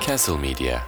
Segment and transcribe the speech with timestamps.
[0.00, 0.80] Castle Media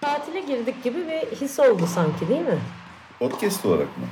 [0.00, 2.58] Tatile girdik gibi bir his oldu sanki değil mi?
[3.18, 4.04] Podcast olarak mı?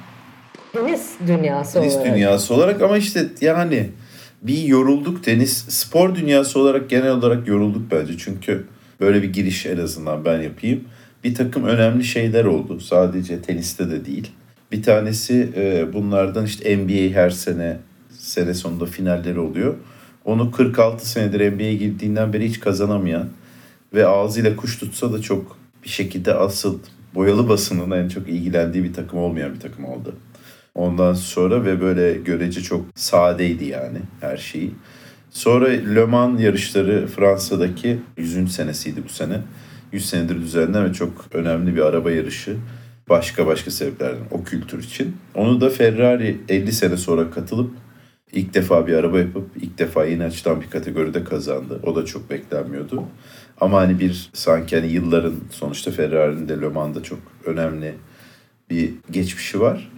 [0.73, 2.15] Tenis dünyası Tenis olarak.
[2.15, 3.91] dünyası olarak ama işte yani
[4.43, 8.67] bir yorulduk tenis spor dünyası olarak genel olarak yorulduk bence çünkü
[9.01, 10.85] böyle bir giriş en azından ben yapayım.
[11.25, 14.31] Bir takım önemli şeyler oldu sadece teniste de değil.
[14.73, 17.79] Bir tanesi e, bunlardan işte NBA her sene
[18.11, 19.75] sene sonunda finalleri oluyor.
[20.25, 23.29] Onu 46 senedir NBA'ye girdiğinden beri hiç kazanamayan
[23.95, 26.79] ve ağzıyla kuş tutsa da çok bir şekilde asıl
[27.15, 30.15] boyalı basının en çok ilgilendiği bir takım olmayan bir takım oldu.
[30.81, 34.71] Ondan sonra ve böyle görece çok sadeydi yani her şeyi.
[35.31, 38.53] Sonra Le Mans yarışları Fransa'daki 100.
[38.53, 39.41] senesiydi bu sene.
[39.93, 42.57] 100 senedir düzenlenen ve çok önemli bir araba yarışı.
[43.09, 45.17] Başka başka sebeplerden o kültür için.
[45.35, 47.71] Onu da Ferrari 50 sene sonra katılıp
[48.33, 51.81] ilk defa bir araba yapıp ilk defa yeni açıdan bir kategoride kazandı.
[51.83, 53.05] O da çok beklenmiyordu.
[53.61, 57.95] Ama hani bir sanki hani yılların sonuçta Ferrari'nin de Le Mans'da çok önemli
[58.71, 59.91] bir geçmişi var.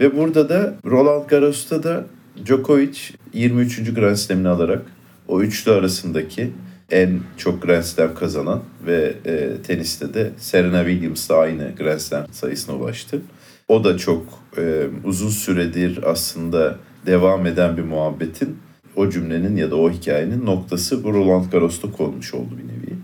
[0.00, 2.06] Ve burada da Roland Garros'ta da
[2.44, 2.98] Djokovic
[3.32, 3.94] 23.
[3.94, 4.82] Grand Slam'ini alarak
[5.28, 6.52] o üçlü arasındaki
[6.90, 12.76] en çok Grand Slam kazanan ve e, teniste de Serena Williams'la aynı Grand Slam sayısına
[12.76, 13.22] ulaştı.
[13.68, 14.26] O da çok
[14.58, 18.56] e, uzun süredir aslında devam eden bir muhabbetin
[18.96, 22.98] o cümlenin ya da o hikayenin noktası bu Roland Garros'ta konmuş oldu bir nevi.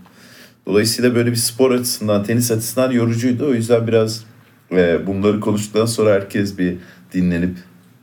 [0.65, 3.47] Dolayısıyla böyle bir spor açısından, tenis açısından yorucuydu.
[3.47, 4.25] O yüzden biraz
[4.77, 6.77] e, bunları konuştuktan sonra herkes bir
[7.13, 7.57] dinlenip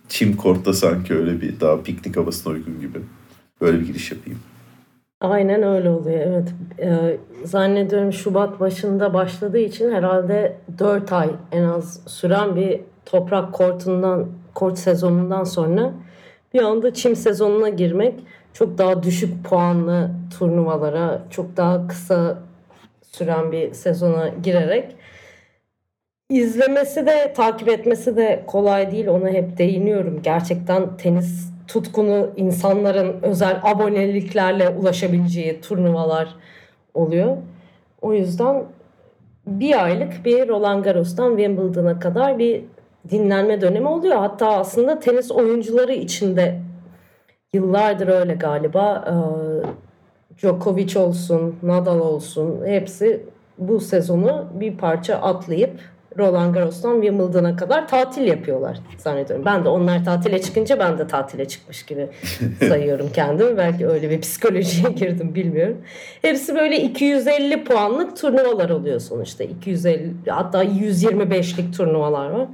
[0.08, 2.98] çim kortta sanki öyle bir daha piknik havasına uygun gibi
[3.60, 4.38] böyle bir giriş yapayım.
[5.20, 6.48] Aynen öyle oluyor evet.
[6.78, 14.28] Ee, zannediyorum Şubat başında başladığı için herhalde 4 ay en az süren bir toprak kortundan,
[14.54, 15.92] kort sezonundan sonra
[16.54, 18.14] bir anda çim sezonuna girmek
[18.52, 22.38] çok daha düşük puanlı turnuvalara, çok daha kısa
[23.02, 24.96] süren bir sezona girerek
[26.30, 29.06] izlemesi de takip etmesi de kolay değil.
[29.08, 30.22] Ona hep değiniyorum.
[30.22, 36.34] Gerçekten tenis tutkunu insanların özel aboneliklerle ulaşabileceği turnuvalar
[36.94, 37.36] oluyor.
[38.02, 38.64] O yüzden
[39.46, 42.64] bir aylık bir Roland Garros'tan Wimbledon'a kadar bir
[43.10, 44.16] dinlenme dönemi oluyor.
[44.16, 46.60] Hatta aslında tenis oyuncuları için de
[47.52, 49.04] yıllardır öyle galiba.
[49.06, 49.12] Ee,
[50.38, 53.20] Djokovic olsun, Nadal olsun hepsi
[53.58, 55.80] bu sezonu bir parça atlayıp
[56.20, 59.44] Roland Garros'tan Wimbledon'a kadar tatil yapıyorlar zannediyorum.
[59.44, 62.08] Ben de onlar tatile çıkınca ben de tatile çıkmış gibi
[62.68, 63.56] sayıyorum kendimi.
[63.56, 65.82] Belki öyle bir psikolojiye girdim bilmiyorum.
[66.22, 69.44] Hepsi böyle 250 puanlık turnuvalar oluyor sonuçta.
[69.44, 72.48] 250 hatta 125'lik turnuvalar var.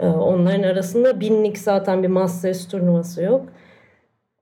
[0.00, 3.44] Ee, onların arasında binlik zaten bir Masters turnuvası yok.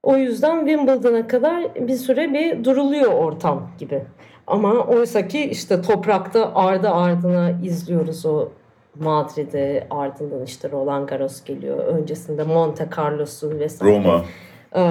[0.03, 4.03] O yüzden Wimbledon'a kadar bir süre bir duruluyor ortam gibi.
[4.47, 8.49] Ama oysa ki işte toprakta ardı ardına izliyoruz o
[8.99, 11.77] Madrid'i ardından işte Roland Garros geliyor.
[11.77, 13.93] Öncesinde Monte Carlo'su vesaire.
[13.93, 14.25] Roma.
[14.75, 14.81] Ee,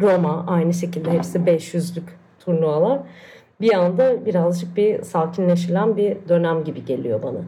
[0.00, 2.02] Roma aynı şekilde hepsi 500'lük
[2.44, 3.00] turnuvalar.
[3.60, 7.38] Bir anda birazcık bir sakinleşilen bir dönem gibi geliyor bana.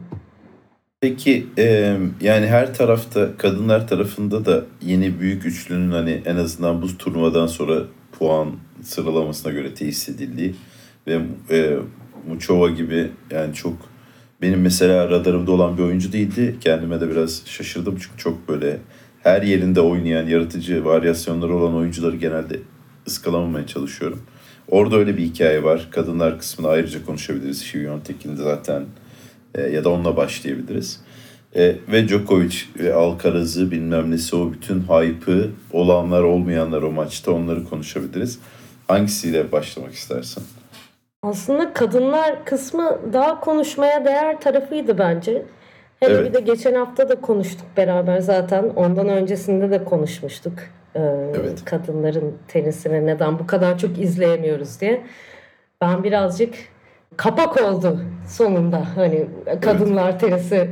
[1.01, 6.97] Peki e, yani her tarafta kadınlar tarafında da yeni büyük üçlünün hani en azından bu
[6.97, 7.81] turnuvadan sonra
[8.19, 10.55] puan sıralamasına göre tesis edildiği
[11.07, 11.77] ve e,
[12.27, 13.73] Muçova gibi yani çok
[14.41, 16.55] benim mesela radarımda olan bir oyuncu değildi.
[16.61, 18.77] Kendime de biraz şaşırdım çünkü çok böyle
[19.23, 22.59] her yerinde oynayan, yaratıcı varyasyonları olan oyuncuları genelde
[23.07, 24.21] ıskalamamaya çalışıyorum.
[24.67, 25.87] Orada öyle bir hikaye var.
[25.91, 27.63] Kadınlar kısmını ayrıca konuşabiliriz.
[27.63, 28.85] Şivyon Tekin'de zaten
[29.55, 30.99] e, ya da onunla başlayabiliriz.
[31.55, 37.63] E, ve Djokovic ve Alcaraz'ı bilmem nesi o bütün hype'ı olanlar olmayanlar o maçta onları
[37.63, 38.39] konuşabiliriz.
[38.87, 40.43] Hangisiyle başlamak istersin?
[41.23, 45.41] Aslında kadınlar kısmı daha konuşmaya değer tarafıydı bence.
[45.99, 46.29] Hele Evet.
[46.29, 48.69] bir de geçen hafta da konuştuk beraber zaten.
[48.75, 50.53] Ondan öncesinde de konuşmuştuk.
[50.95, 50.99] Ee,
[51.39, 51.65] Evet.
[51.65, 55.01] Kadınların tenisini neden bu kadar çok izleyemiyoruz diye.
[55.81, 56.53] Ben birazcık
[57.17, 58.83] kapak oldu sonunda.
[58.95, 59.25] Hani
[59.61, 60.69] kadınlar tenisi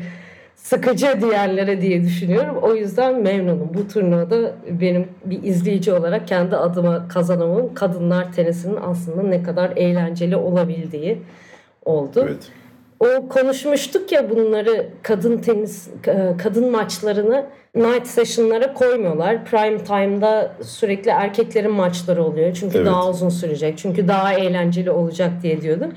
[0.63, 2.58] sıkıcı diğerlere diye düşünüyorum.
[2.62, 3.69] O yüzden memnunum.
[3.74, 10.36] Bu turnuvada benim bir izleyici olarak kendi adıma kazanımım kadınlar tenisinin aslında ne kadar eğlenceli
[10.36, 11.22] olabildiği
[11.86, 12.25] oldu.
[12.28, 12.52] Evet.
[13.00, 19.46] O konuşmuştuk ya bunları kadın tenis e, kadın maçlarını night session'lara koymuyorlar.
[19.46, 22.54] Prime time'da sürekli erkeklerin maçları oluyor.
[22.54, 22.88] Çünkü Evet.
[22.88, 23.78] daha uzun sürecek.
[23.78, 25.90] Çünkü daha eğlenceli olacak diye diyordu.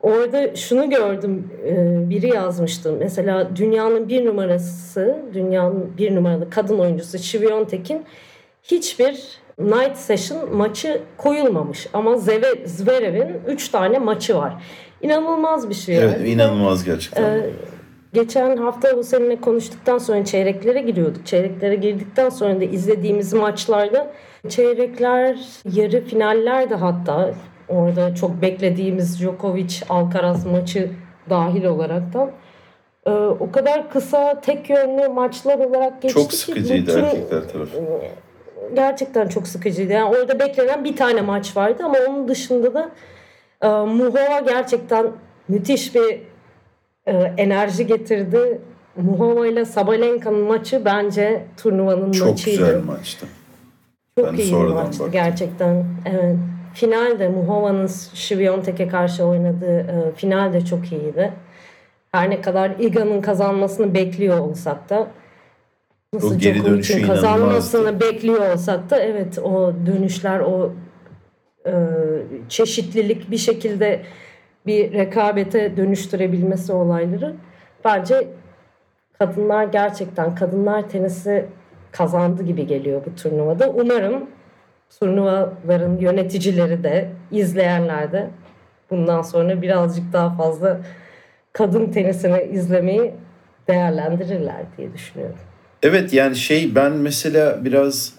[0.00, 1.50] Orada şunu gördüm.
[1.66, 2.92] e, Biri yazmıştı.
[2.98, 8.02] Mesela dünyanın bir numarası, dünyanın bir numaralı kadın oyuncusu Şiviyontek'in
[8.62, 11.86] hiçbir night session maçı koyulmamış.
[11.92, 14.62] Ama Zve- Zverev'in 3 tane maçı var.
[15.02, 15.98] İnanılmaz bir şey.
[15.98, 16.28] Evet yani.
[16.28, 17.22] inanılmaz gerçekten.
[17.24, 17.50] Ee,
[18.12, 21.26] geçen hafta bu seninle konuştuktan sonra çeyreklere giriyorduk.
[21.26, 24.12] Çeyreklere girdikten sonra da izlediğimiz maçlarda
[24.48, 25.38] çeyrekler,
[25.72, 27.30] yarı finaller de hatta
[27.68, 30.90] orada çok beklediğimiz Djokovic Alcaraz maçı
[31.30, 32.30] dahil olaraktan
[33.06, 37.84] e, o kadar kısa tek yönlü maçlar olarak geçti Çok ki sıkıcıydı bütün- erkekler tarafı.
[38.74, 39.92] gerçekten çok sıkıcıydı.
[39.92, 42.90] Yani orada beklenen bir tane maç vardı ama onun dışında da
[43.62, 45.06] e, Muhova gerçekten
[45.48, 46.20] müthiş bir
[47.06, 48.60] e, enerji getirdi.
[48.96, 52.58] Muhova ile Sabalenka'nın maçı bence turnuvanın Çok maçıydı.
[52.58, 53.26] güzel maçtı.
[54.18, 55.08] Çok Ben iyi bir maçtı baktım.
[55.12, 55.84] gerçekten.
[56.06, 56.36] Evet.
[56.78, 61.32] Finalde Muhova'nın Şiviyontek'e karşı oynadığı e, final de çok iyiydi.
[62.12, 65.08] Her ne kadar Iga'nın kazanmasını bekliyor olsak da
[66.12, 67.22] nasıl O geri dönüşü inanılmazdı.
[67.22, 70.72] kazanmasını bekliyor olsak da evet o dönüşler o
[71.66, 71.72] e,
[72.48, 74.02] çeşitlilik bir şekilde
[74.66, 77.34] bir rekabete dönüştürebilmesi olayları
[77.84, 78.28] bence
[79.18, 81.46] kadınlar gerçekten kadınlar tenisi
[81.92, 83.70] kazandı gibi geliyor bu turnuvada.
[83.70, 84.37] Umarım
[85.00, 88.30] turnuvaların yöneticileri de izleyenler de
[88.90, 90.80] bundan sonra birazcık daha fazla
[91.52, 93.14] kadın tenisini izlemeyi
[93.68, 95.38] değerlendirirler diye düşünüyorum.
[95.82, 98.12] Evet yani şey ben mesela biraz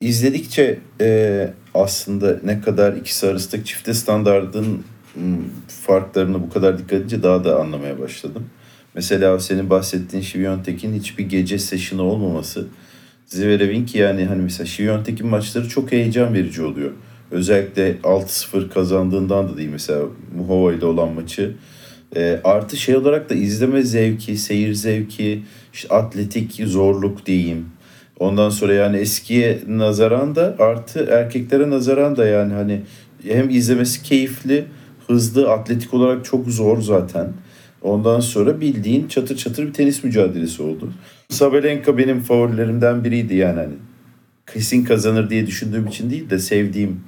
[0.00, 4.84] izledikçe e, aslında ne kadar ikisi arasındaki çifte standardın
[5.68, 8.50] farklarını bu kadar dikkat edince daha da anlamaya başladım.
[8.94, 12.66] Mesela senin bahsettiğin Şiviyontek'in hiçbir gece session'ı olmaması.
[13.30, 16.90] Zverev'in ki yani hani mesela Şiviyontek'in maçları çok heyecan verici oluyor.
[17.30, 20.02] Özellikle 6-0 kazandığından da değil mesela
[20.36, 21.54] Muhova ile olan maçı.
[22.16, 25.42] E, artı şey olarak da izleme zevki, seyir zevki,
[25.72, 27.66] işte atletik zorluk diyeyim.
[28.18, 32.82] Ondan sonra yani eskiye nazaran da artı erkeklere nazaran da yani hani
[33.22, 34.64] hem izlemesi keyifli,
[35.06, 37.32] hızlı, atletik olarak çok zor zaten.
[37.82, 40.92] Ondan sonra bildiğin çatır çatır bir tenis mücadelesi oldu.
[41.30, 43.74] Sabalenka benim favorilerimden biriydi yani hani.
[44.52, 47.00] Kesin kazanır diye düşündüğüm için değil de sevdiğim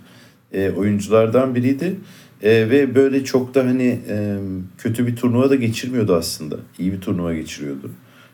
[0.53, 1.97] e, oyunculardan biriydi.
[2.43, 4.37] E, ve böyle çok da hani e,
[4.79, 6.57] kötü bir turnuva da geçirmiyordu aslında.
[6.79, 7.91] İyi bir turnuva geçiriyordu.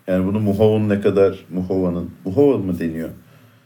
[0.07, 3.09] Yani bunu Muhova'nın ne kadar Muhova'nın Muhova mı deniyor?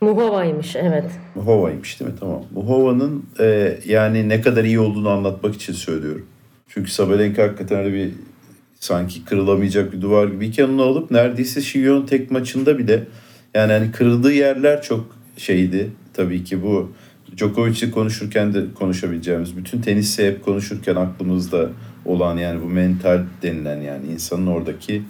[0.01, 1.11] Muhova'ymış evet.
[1.35, 2.17] Muhova'ymış değil mi?
[2.21, 2.45] Tamam.
[2.55, 6.27] Muhova'nın e, yani ne kadar iyi olduğunu anlatmak için söylüyorum.
[6.69, 8.13] Çünkü Sabalenka hakikaten öyle bir
[8.83, 13.05] sanki kırılamayacak bir duvar gibiyken onu alıp neredeyse Şivyon tek maçında bile
[13.55, 15.91] yani hani kırıldığı yerler çok şeydi.
[16.15, 16.93] Tabii ki bu
[17.37, 21.69] Djokovic'i konuşurken de konuşabileceğimiz bütün tenisi hep konuşurken aklımızda
[22.05, 25.03] olan yani bu mental denilen yani insanın oradaki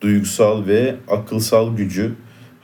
[0.00, 2.12] duygusal ve akılsal gücü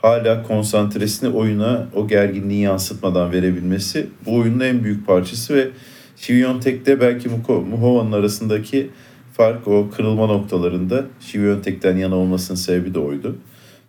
[0.02, 5.69] hala konsantresini oyuna o gerginliği yansıtmadan verebilmesi bu oyunun en büyük parçası ve
[6.16, 8.90] Şiviyontek'te belki Muhova'nın arasındaki
[9.32, 13.37] fark o kırılma noktalarında Şiviyontek'ten yana olmasının sebebi de oydu.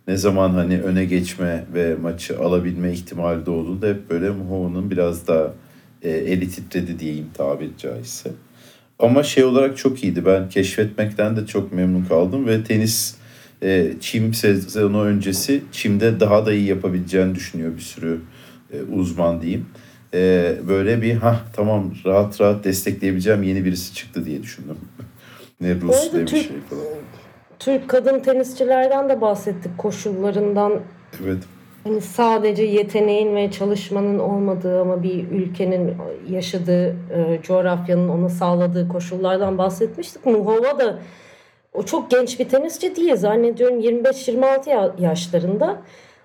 [0.08, 5.28] Ne zaman hani öne geçme ve maçı alabilme ihtimali de olduğunda hep böyle Muhova'nın biraz
[5.28, 5.52] daha
[6.02, 8.30] e, eli titredi diyeyim tabiri caizse.
[8.98, 10.26] Ama şey olarak çok iyiydi.
[10.26, 13.16] Ben keşfetmekten de çok memnun kaldım ve tenis
[13.62, 18.20] e, çim sezonu öncesi çimde daha da iyi yapabileceğini düşünüyor bir sürü
[18.72, 19.66] e, uzman diyeyim.
[20.14, 24.76] E, böyle bir ha tamam rahat rahat destekleyebileceğim yeni birisi çıktı diye düşündüm.
[25.60, 26.82] Ne Rus ne bir Türk- şey falan.
[27.58, 30.72] Türk kadın tenisçilerden de bahsettik koşullarından.
[31.24, 31.42] Evet.
[31.84, 35.94] Hani sadece yeteneğin ve çalışmanın olmadığı ama bir ülkenin
[36.30, 40.26] yaşadığı e, coğrafyanın ona sağladığı koşullardan bahsetmiştik.
[40.26, 40.98] Muhova da
[41.72, 45.76] o çok genç bir tenisçi değil zannediyorum 25-26 ya- yaşlarında.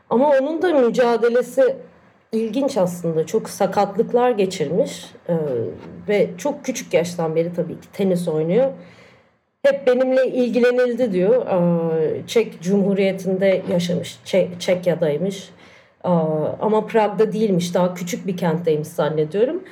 [0.09, 1.75] Ama onun da mücadelesi
[2.31, 3.25] ilginç aslında.
[3.25, 5.35] Çok sakatlıklar geçirmiş e,
[6.07, 8.71] ve çok küçük yaştan beri tabii ki tenis oynuyor.
[9.65, 11.45] Hep benimle ilgilenildi diyor.
[12.27, 14.19] Çek Cumhuriyeti'nde yaşamış.
[14.25, 15.49] Çek, Çekya'daymış.
[16.61, 17.73] Ama Prag'da değilmiş.
[17.73, 19.63] Daha küçük bir kentteymiş zannediyorum.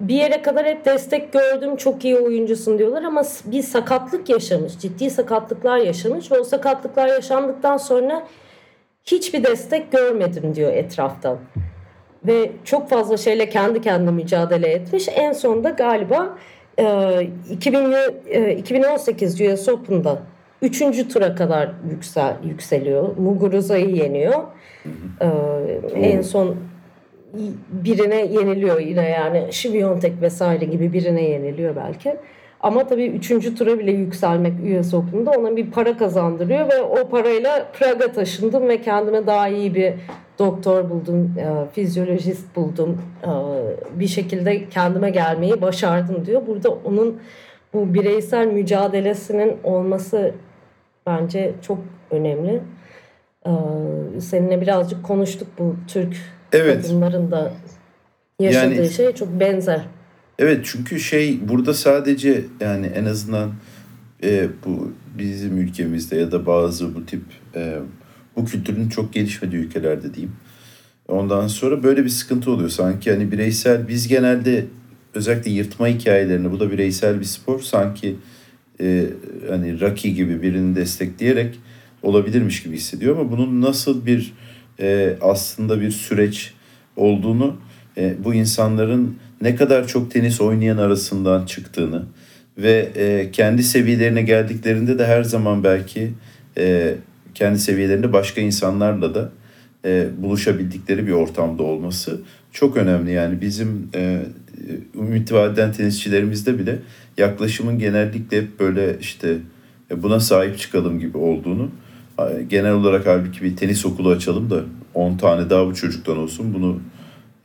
[0.00, 1.76] Bir yere kadar hep destek gördüm.
[1.76, 4.78] Çok iyi oyuncusun diyorlar ama bir sakatlık yaşamış.
[4.78, 8.26] Ciddi sakatlıklar yaşamış ve o sakatlıklar yaşandıktan sonra
[9.04, 11.38] hiçbir destek görmedim diyor etraftan.
[12.26, 15.08] Ve çok fazla şeyle kendi kendine mücadele etmiş.
[15.08, 16.38] En sonunda galiba 2000,
[18.56, 20.22] 2018 US Open'da
[20.62, 21.08] 3.
[21.12, 23.16] tura kadar yüksel, yükseliyor.
[23.16, 24.42] Muguruza'yı yeniyor.
[25.20, 25.26] E,
[25.94, 26.56] en son
[27.72, 32.16] birine yeniliyor yine yani Şiviyontek vesaire gibi birine yeniliyor belki.
[32.60, 37.66] Ama tabii üçüncü tura bile yükselmek US Open'da ona bir para kazandırıyor ve o parayla
[37.78, 39.94] Praga taşındım ve kendime daha iyi bir
[40.40, 43.02] doktor buldum, e, fizyolojist buldum.
[43.22, 43.30] E,
[44.00, 46.46] bir şekilde kendime gelmeyi başardım diyor.
[46.46, 47.20] Burada onun
[47.74, 50.34] bu bireysel mücadelesinin olması
[51.06, 51.78] bence çok
[52.10, 52.62] önemli.
[53.46, 53.50] E,
[54.20, 56.16] seninle birazcık konuştuk bu Türk
[56.52, 56.82] evet.
[56.82, 57.52] kadınların da
[58.40, 59.80] yaşadığı yani, şey çok benzer.
[60.38, 63.50] Evet çünkü şey burada sadece yani en azından
[64.22, 67.22] e, bu bizim ülkemizde ya da bazı bu tip
[67.54, 67.76] e,
[68.40, 70.32] bu kültürün çok gelişmediği ülkelerde diyeyim.
[71.08, 74.66] Ondan sonra böyle bir sıkıntı oluyor sanki hani bireysel biz genelde
[75.14, 78.16] özellikle yırtma hikayelerini bu da bireysel bir spor sanki
[78.80, 79.06] e,
[79.48, 81.58] hani Rocky gibi birini destekleyerek
[82.02, 84.32] olabilirmiş gibi hissediyor ama bunun nasıl bir
[84.80, 86.54] e, aslında bir süreç
[86.96, 87.56] olduğunu
[87.96, 92.02] e, bu insanların ne kadar çok tenis oynayan arasından çıktığını
[92.58, 96.12] ve e, kendi seviyelerine geldiklerinde de her zaman belki
[96.58, 96.94] e,
[97.34, 99.32] kendi seviyelerinde başka insanlarla da
[99.84, 102.20] e, buluşabildikleri bir ortamda olması
[102.52, 103.12] çok önemli.
[103.12, 104.22] Yani bizim e,
[104.94, 106.78] ümit vadeden tenisçilerimizde bile
[107.18, 109.36] yaklaşımın genellikle hep böyle işte
[109.90, 111.70] e, buna sahip çıkalım gibi olduğunu
[112.48, 116.80] genel olarak halbuki bir tenis okulu açalım da 10 tane daha bu çocuktan olsun bunu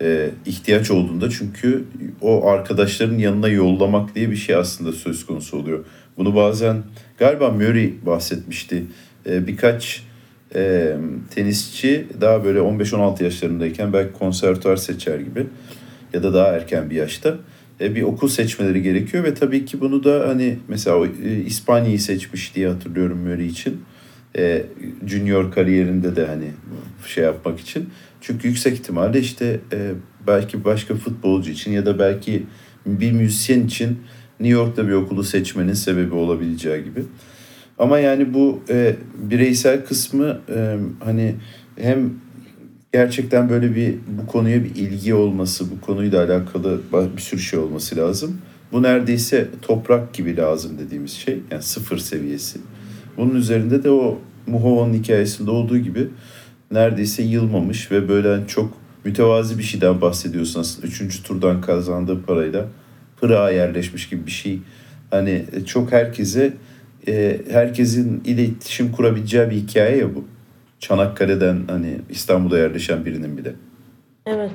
[0.01, 1.85] e, ihtiyaç olduğunda çünkü
[2.21, 5.85] o arkadaşların yanına yollamak diye bir şey aslında söz konusu oluyor.
[6.17, 6.83] Bunu bazen
[7.17, 8.85] galiba Murray bahsetmişti.
[9.29, 10.03] E, birkaç
[10.55, 10.95] e,
[11.29, 15.47] tenisçi daha böyle 15-16 yaşlarındayken belki konservatuar seçer gibi
[16.13, 17.37] ya da daha erken bir yaşta
[17.81, 22.55] e, bir okul seçmeleri gerekiyor ve tabii ki bunu da hani mesela e, İspanya'yı seçmiş
[22.55, 23.81] diye hatırlıyorum Murray için.
[24.37, 24.65] E,
[25.07, 26.51] junior kariyerinde de hani
[27.07, 27.89] şey yapmak için.
[28.21, 29.59] Çünkü yüksek ihtimalle işte
[30.27, 32.43] belki başka futbolcu için ya da belki
[32.85, 33.99] bir müzisyen için
[34.39, 37.03] New York'ta bir okulu seçmenin sebebi olabileceği gibi.
[37.79, 41.35] Ama yani bu e, bireysel kısmı e, hani
[41.77, 42.13] hem
[42.93, 46.81] gerçekten böyle bir bu konuya bir ilgi olması, bu konuyla alakalı
[47.17, 48.37] bir sürü şey olması lazım.
[48.71, 51.39] Bu neredeyse toprak gibi lazım dediğimiz şey.
[51.51, 52.59] Yani sıfır seviyesi.
[53.17, 56.07] Bunun üzerinde de o Muhova'nın hikayesinde olduğu gibi
[56.71, 58.73] neredeyse yılmamış ve böyle çok
[59.05, 60.87] mütevazi bir şeyden bahsediyorsun aslında.
[60.87, 62.65] Üçüncü turdan kazandığı parayla
[63.21, 64.59] Pırağa yerleşmiş gibi bir şey.
[65.11, 66.53] Hani çok herkese
[67.07, 70.25] e, herkesin iletişim kurabileceği bir hikaye ya bu.
[70.79, 73.53] Çanakkale'den hani İstanbul'a yerleşen birinin bile.
[74.25, 74.51] Evet.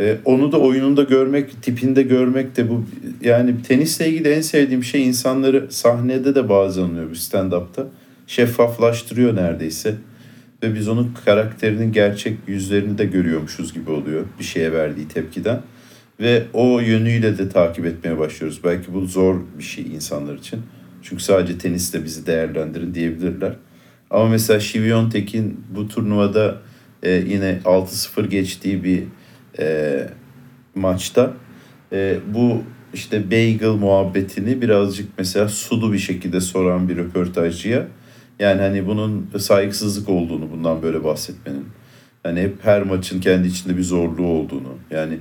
[0.00, 2.84] E, onu da oyununda görmek, tipinde görmek de bu
[3.20, 7.86] yani tenisle ilgili en sevdiğim şey insanları sahnede de bazen oluyor bu stand-up'ta.
[8.26, 9.94] Şeffaflaştırıyor neredeyse
[10.62, 15.60] ve biz onun karakterinin gerçek yüzlerini de görüyormuşuz gibi oluyor bir şeye verdiği tepkiden.
[16.20, 18.60] Ve o yönüyle de takip etmeye başlıyoruz.
[18.64, 20.60] Belki bu zor bir şey insanlar için.
[21.08, 23.52] Çünkü sadece teniste bizi değerlendirin diyebilirler.
[24.10, 26.62] Ama mesela Şivyon Tekin bu turnuvada
[27.02, 29.02] e, yine 6-0 geçtiği bir
[29.58, 30.08] e,
[30.74, 31.32] maçta
[31.92, 32.62] e, bu
[32.94, 37.86] işte bagel muhabbetini birazcık mesela sulu bir şekilde soran bir röportajcıya
[38.38, 41.64] yani hani bunun saygısızlık olduğunu bundan böyle bahsetmenin.
[42.22, 44.74] Hani hep her maçın kendi içinde bir zorluğu olduğunu.
[44.90, 45.18] Yani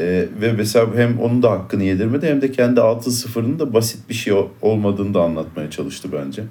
[0.00, 4.14] e, ve mesela hem onun da hakkını yedirmedi hem de kendi 6-0'ın da basit bir
[4.14, 6.42] şey olmadığını da anlatmaya çalıştı bence.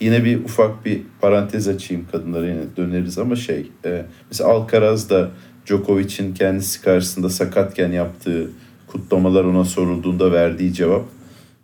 [0.00, 5.30] Yine bir ufak bir parantez açayım kadınlara yine döneriz ama şey e, mesela Alcaraz da
[5.66, 8.50] Djokovic'in kendisi karşısında sakatken yaptığı
[8.86, 11.04] kutlamalar ona sorulduğunda verdiği cevap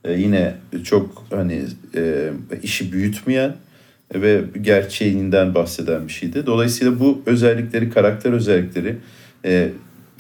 [0.05, 0.55] e, yine
[0.85, 1.63] çok hani
[1.95, 2.31] e,
[2.63, 3.57] işi büyütmeyen
[4.15, 6.47] ve gerçeğinden bahseden bir şeydi.
[6.47, 8.97] Dolayısıyla bu özellikleri, karakter özellikleri
[9.45, 9.71] e,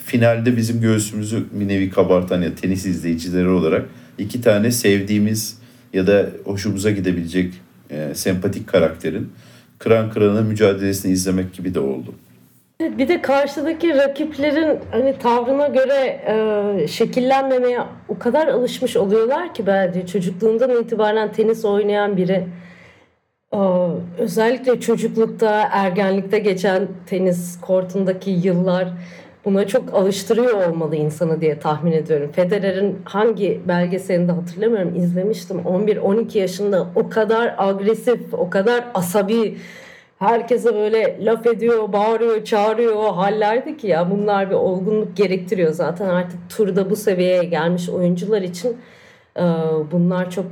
[0.07, 3.85] finalde bizim göğsümüzü bir nevi kabartan ya tenis izleyicileri olarak
[4.19, 5.59] iki tane sevdiğimiz
[5.93, 7.55] ya da hoşumuza gidebilecek
[7.91, 9.33] e, sempatik karakterin
[9.79, 12.15] kıran kırana mücadelesini izlemek gibi de oldu.
[12.81, 20.07] Bir de karşıdaki rakiplerin hani tavrına göre e, şekillenmemeye o kadar alışmış oluyorlar ki bence
[20.07, 22.47] çocukluğundan itibaren tenis oynayan biri
[24.19, 28.89] özellikle çocuklukta, ergenlikte geçen tenis kortundaki yıllar
[29.47, 32.31] buna çok alıştırıyor olmalı insanı diye tahmin ediyorum.
[32.33, 35.59] Federer'in hangi belgeselinde hatırlamıyorum izlemiştim.
[35.59, 39.59] 11-12 yaşında o kadar agresif, o kadar asabi,
[40.19, 45.73] herkese böyle laf ediyor, bağırıyor, çağırıyor o hallerdi ki ya bunlar bir olgunluk gerektiriyor.
[45.73, 48.77] Zaten artık turda bu seviyeye gelmiş oyuncular için
[49.37, 49.43] Ee,
[49.93, 50.47] bunlar çok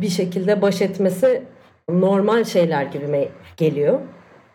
[0.00, 1.42] bir şekilde baş etmesi
[1.88, 4.00] normal şeyler gibi geliyor.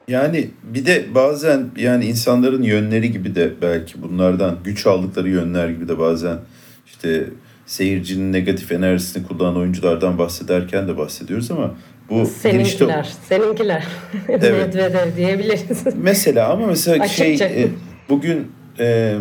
[0.07, 5.87] Yani bir de bazen yani insanların yönleri gibi de belki bunlardan güç aldıkları yönler gibi
[5.87, 6.37] de bazen
[6.85, 7.25] işte
[7.65, 11.75] seyircinin negatif enerjisini kullanan oyunculardan bahsederken de bahsediyoruz ama
[12.09, 13.17] bu seninkiler, girişte...
[13.29, 13.87] seninkiler.
[14.29, 14.75] Evet.
[14.75, 15.83] Medvedev diyebiliriz.
[15.95, 17.67] Mesela ama mesela şey e,
[18.09, 19.15] bugün e,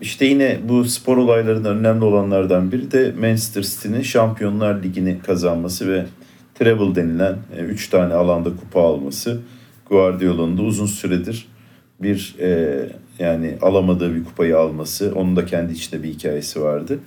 [0.00, 6.06] işte yine bu spor olaylarının önemli olanlardan biri de Manchester City'nin Şampiyonlar Ligi'ni kazanması ve
[6.54, 7.36] treble denilen
[7.68, 9.40] 3 e, tane alanda kupa alması.
[9.88, 11.48] Guardiola'nın da uzun süredir
[12.00, 12.78] bir e,
[13.18, 15.12] yani alamadığı bir kupayı alması.
[15.14, 16.98] Onun da kendi içinde bir hikayesi vardı.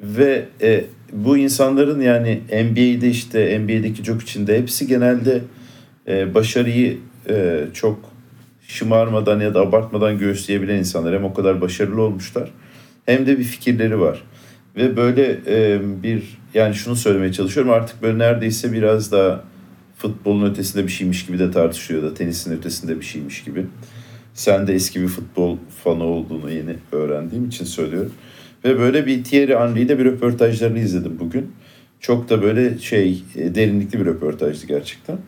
[0.00, 5.40] Ve e, bu insanların yani NBA'de işte NBA'deki çok içinde hepsi genelde
[6.08, 7.98] e, başarıyı e, çok
[8.68, 11.14] şımarmadan ya da abartmadan göğüsleyebilen insanlar.
[11.14, 12.50] Hem o kadar başarılı olmuşlar
[13.06, 14.22] hem de bir fikirleri var.
[14.76, 19.44] Ve böyle e, bir yani şunu söylemeye çalışıyorum artık böyle neredeyse biraz daha
[20.08, 23.66] futbolun ötesinde bir şeymiş gibi de tartışıyor da tenisin ötesinde bir şeymiş gibi.
[24.34, 28.12] Sen de eski bir futbol fanı olduğunu yeni öğrendiğim için söylüyorum.
[28.64, 31.52] Ve böyle bir Thierry Henry'de bir röportajlarını izledim bugün.
[32.00, 35.18] Çok da böyle şey e, derinlikli bir röportajdı gerçekten.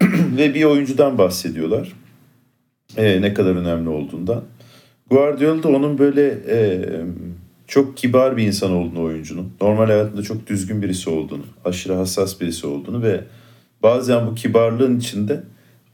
[0.36, 1.92] Ve bir oyuncudan bahsediyorlar.
[2.96, 4.44] Ee, ne kadar önemli olduğundan.
[5.10, 6.80] Guardiola da onun böyle e,
[7.66, 9.52] çok kibar bir insan olduğunu oyuncunun.
[9.60, 13.20] Normal hayatında çok düzgün birisi olduğunu, aşırı hassas birisi olduğunu ve
[13.82, 15.42] bazen bu kibarlığın içinde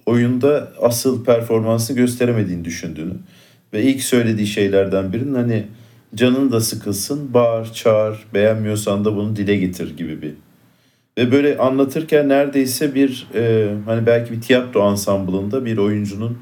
[0.06, 3.14] oyunda asıl performansını gösteremediğini düşündüğünü
[3.72, 5.66] ve ilk söylediği şeylerden birinin hani
[6.14, 10.34] canın da sıkılsın, bağır, çağır, beğenmiyorsan da bunu dile getir gibi bir.
[11.18, 16.38] Ve böyle anlatırken neredeyse bir e, hani belki bir tiyatro ansamblında bir oyuncunun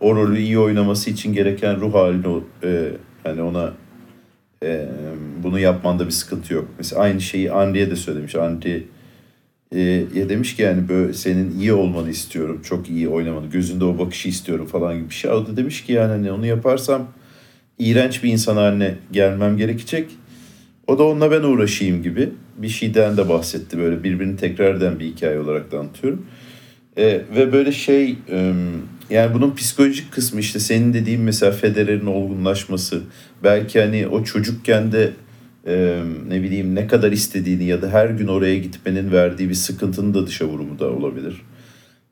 [0.00, 2.88] o rolü iyi oynaması için gereken ruh halini e,
[3.22, 3.72] hani ona
[4.62, 4.88] e,
[5.42, 6.68] bunu yapmanda bir sıkıntı yok.
[6.78, 8.34] Mesela aynı şeyi Andre'ye de söylemiş.
[8.34, 8.82] Andre
[9.72, 9.80] e,
[10.14, 12.62] ya demiş ki yani böyle senin iyi olmanı istiyorum.
[12.64, 13.50] Çok iyi oynamanı.
[13.50, 15.30] Gözünde o bakışı istiyorum falan gibi bir şey.
[15.30, 17.08] O demiş ki yani hani onu yaparsam
[17.78, 20.10] iğrenç bir insan haline gelmem gerekecek.
[20.86, 23.78] O da onunla ben uğraşayım gibi bir şeyden de bahsetti.
[23.78, 26.26] Böyle birbirini tekrar eden bir hikaye olarak da anlatıyorum.
[26.96, 28.54] E, ve böyle şey e,
[29.10, 33.02] yani bunun psikolojik kısmı işte senin dediğin mesela Federer'in olgunlaşması.
[33.44, 35.10] Belki hani o çocukken de
[35.66, 40.14] e, ne bileyim ne kadar istediğini ya da her gün oraya gitmenin verdiği bir sıkıntının
[40.14, 41.42] da dışa vurumu da olabilir.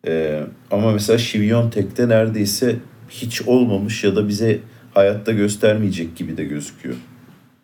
[0.07, 2.77] E, ama mesela Şiviyontek'te neredeyse
[3.09, 4.59] hiç olmamış ya da bize
[4.95, 6.97] hayatta göstermeyecek gibi de gözüküyor.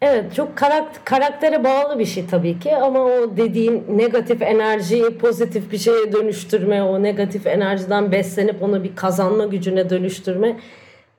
[0.02, 5.72] Evet çok karakter, karaktere bağlı bir şey tabii ki ama o dediğin negatif enerjiyi pozitif
[5.72, 10.56] bir şeye dönüştürme, o negatif enerjiden beslenip onu bir kazanma gücüne dönüştürme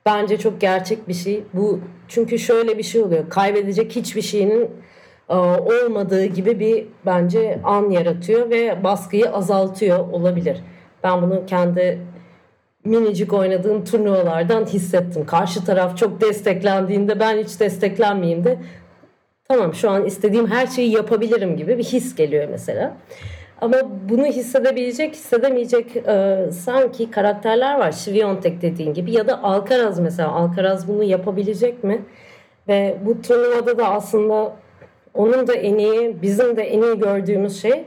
[0.06, 1.42] bence çok gerçek bir şey.
[1.54, 3.28] Bu çünkü şöyle bir şey oluyor.
[3.28, 4.70] Kaybedecek hiçbir şeyinin
[5.28, 10.58] e, olmadığı gibi bir bence an yaratıyor ve baskıyı azaltıyor olabilir.
[11.04, 11.98] Ben bunu kendi
[12.84, 15.26] minicik oynadığım turnuvalardan hissettim.
[15.26, 18.58] Karşı taraf çok desteklendiğinde ben hiç desteklenmeyeyim de
[19.48, 22.96] tamam şu an istediğim her şeyi yapabilirim gibi bir his geliyor mesela.
[23.60, 23.76] Ama
[24.08, 27.92] bunu hissedebilecek, hissedemeyecek e, sanki karakterler var.
[27.92, 30.32] Şiviyontek dediğin gibi ya da Alcaraz mesela.
[30.32, 32.02] Alcaraz bunu yapabilecek mi?
[32.68, 34.56] Ve bu turnuvada da aslında
[35.14, 37.84] onun da en iyi, bizim de en iyi gördüğümüz şey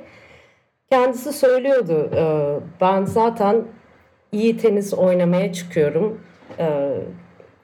[0.90, 2.10] kendisi söylüyordu.
[2.16, 2.24] E,
[2.82, 3.64] ben zaten
[4.32, 6.20] iyi tenis oynamaya çıkıyorum.
[6.60, 6.96] E,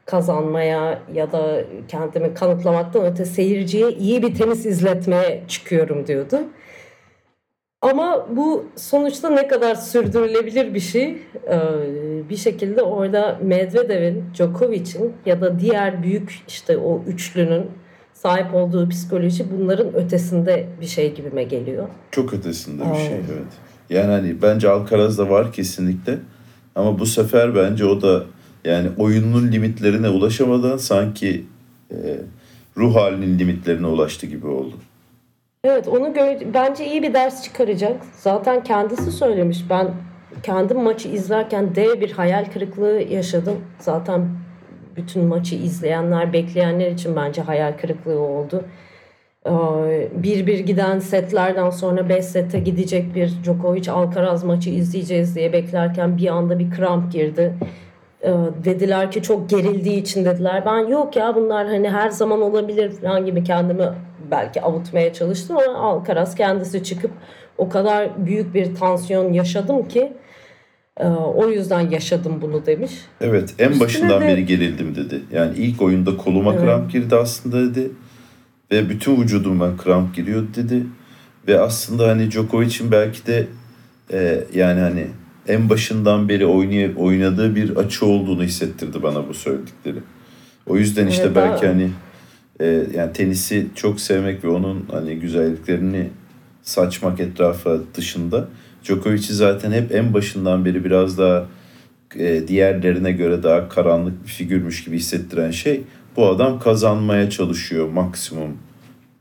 [0.06, 6.40] kazanmaya ya da kendimi kanıtlamaktan öte seyirciye iyi bir tenis izletmeye çıkıyorum diyordu.
[7.92, 11.18] Ama bu sonuçta ne kadar sürdürülebilir bir şey.
[11.50, 11.60] Ee,
[12.30, 17.66] bir şekilde orada Medvedev'in, Djokovic'in ya da diğer büyük işte o üçlünün
[18.14, 21.88] sahip olduğu psikoloji bunların ötesinde bir şey gibime geliyor.
[22.12, 23.54] Çok ötesinde bir şey evet.
[23.90, 26.18] Yani hani bence Alcaraz'da var kesinlikle.
[26.76, 28.24] Ama bu sefer bence o da
[28.66, 31.46] yani oyunun limitlerine ulaşamadan sanki
[31.92, 31.96] e,
[32.78, 34.76] ruh halinin limitlerine ulaştı gibi oldu.
[35.68, 37.98] Evet onu gör bence iyi bir ders çıkaracak.
[38.14, 39.66] Zaten kendisi söylemiş.
[39.70, 39.88] Ben
[40.44, 43.58] kendim maçı izlerken dev bir hayal kırıklığı yaşadım.
[43.80, 44.28] Zaten
[44.96, 48.64] bütün maçı izleyenler, bekleyenler için bence hayal kırıklığı oldu.
[50.24, 56.18] Bir bir giden setlerden sonra 5 sete gidecek bir Djokovic Alcaraz maçı izleyeceğiz diye beklerken
[56.18, 57.54] bir anda bir kramp girdi.
[58.22, 60.64] Ee, dediler ki çok gerildiği için dediler.
[60.66, 63.84] Ben yok ya bunlar hani her zaman olabilir falan gibi kendimi
[64.32, 67.12] belki avutmaya çalıştım ama Alcaraz kendisi çıkıp
[67.58, 70.14] o kadar büyük bir tansiyon yaşadım ki
[71.00, 72.92] e, o yüzden yaşadım bunu demiş.
[73.22, 74.28] Evet en Üstüne başından de...
[74.28, 75.22] beri gerildim dedi.
[75.32, 76.64] Yani ilk oyunda koluma evet.
[76.64, 77.92] kramp girdi aslında dedi.
[78.72, 80.84] ve bütün vücuduma kramp giriyor dedi.
[81.48, 83.48] Ve aslında hani Djokovic'in belki de
[84.14, 85.08] e, yani hani
[85.48, 90.00] en başından beri oynay oynadığı bir açı olduğunu hissettirdi bana bu söyledikleri.
[90.68, 91.90] O yüzden işte Evet, belki daha- hani
[92.60, 92.66] e,
[92.96, 96.10] yani tenisi çok sevmek ve onun hani güzelliklerini
[96.62, 98.48] saçmak etrafa dışında
[98.84, 101.46] Djokovic'i zaten hep en başından beri biraz daha
[102.16, 105.82] e, diğerlerine göre daha karanlık bir figürmüş gibi hissettiren şey
[106.16, 108.58] bu adam kazanmaya çalışıyor maksimum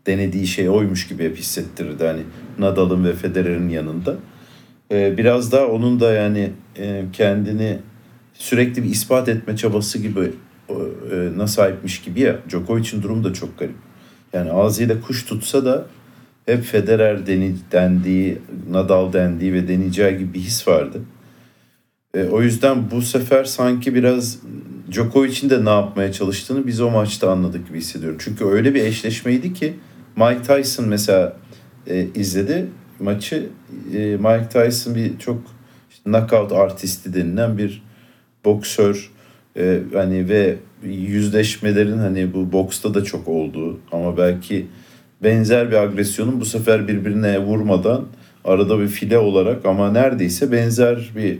[0.07, 2.23] denediği şey oymuş gibi hep hissettirirdi hani
[2.59, 4.17] Nadal'ın ve Federer'in yanında.
[4.93, 7.79] E, biraz daha onun da yani e, kendini
[8.35, 10.31] sürekli bir ispat etme çabası gibi
[11.37, 13.77] na sahipmiş gibi ya Djokovic'in durumu da çok garip.
[14.33, 15.87] Yani ağzıyla kuş tutsa da
[16.47, 18.39] hep Federer deni, dendiği,
[18.71, 21.01] Nadal dendiği ve deneyeceği gibi bir his vardı.
[22.15, 24.39] E, o yüzden bu sefer sanki biraz
[24.93, 28.19] Djokovic'in de ne yapmaya çalıştığını biz o maçta anladık gibi hissediyorum.
[28.21, 29.75] Çünkü öyle bir eşleşmeydi ki
[30.17, 31.37] Mike Tyson mesela
[31.87, 32.67] e, izledi
[33.01, 33.49] maçı.
[33.95, 35.43] E, Mike Tyson bir çok
[35.91, 37.83] işte knockout artisti denilen bir
[38.45, 39.11] boksör
[39.57, 44.67] e, hani ve yüzleşmelerin hani bu boksta da çok olduğu ama belki
[45.23, 48.05] benzer bir agresyonun bu sefer birbirine vurmadan
[48.45, 51.39] arada bir file olarak ama neredeyse benzer bir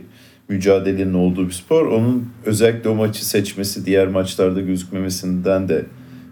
[0.49, 1.85] mücadelenin olduğu bir spor.
[1.85, 5.85] Onun özellikle o maçı seçmesi diğer maçlarda gözükmemesinden de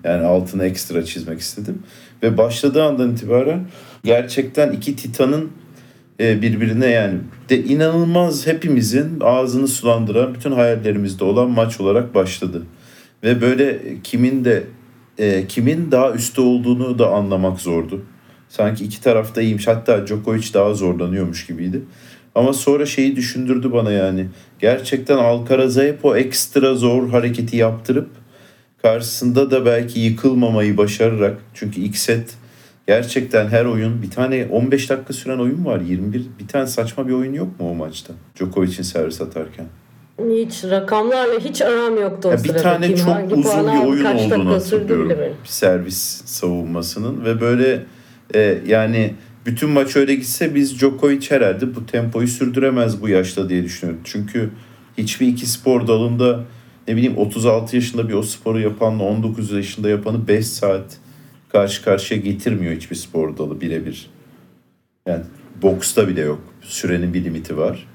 [0.04, 1.84] yani altını ekstra çizmek istedim.
[2.24, 3.66] Ve başladığı andan itibaren
[4.04, 5.52] gerçekten iki titanın
[6.20, 12.64] birbirine yani de inanılmaz hepimizin ağzını sulandıran bütün hayallerimizde olan maç olarak başladı.
[13.24, 14.64] Ve böyle kimin de
[15.18, 18.06] e, kimin daha üstte olduğunu da anlamak zordu.
[18.50, 19.68] Sanki iki tarafta iyiymiş.
[19.68, 21.82] Hatta Djokovic daha zorlanıyormuş gibiydi.
[22.36, 24.28] Ama sonra şeyi düşündürdü bana yani.
[24.60, 28.10] Gerçekten Alcaraz'a hep o ekstra zor hareketi yaptırıp
[28.82, 32.36] karşısında da belki yıkılmamayı başararak çünkü ilk set
[32.88, 37.14] gerçekten her oyun bir tane 15 dakika süren oyun var 21 bir tane saçma bir
[37.14, 39.66] oyun yok mu o maçta Djokovic'in servis atarken?
[40.30, 44.54] Hiç rakamlarla hiç aram yoktu o Ya bir tane Kim çok uzun bir oyun olduğunu
[44.54, 45.36] hatırlıyorum.
[45.44, 47.86] servis savunmasının ve böyle
[48.36, 49.14] e, yani
[49.46, 54.02] bütün maç öyle gitse biz Djokovic herhalde bu tempoyu sürdüremez bu yaşta diye düşünüyorum.
[54.04, 54.50] Çünkü
[54.98, 56.44] hiçbir iki spor dalında
[56.88, 60.98] ne bileyim 36 yaşında bir o sporu yapanla 19 yaşında yapanı 5 saat
[61.54, 64.10] karşı karşıya getirmiyor hiçbir spor dalı birebir.
[65.08, 65.24] Yani
[65.62, 66.42] boksta bile yok.
[66.62, 67.88] Sürenin bir limiti var.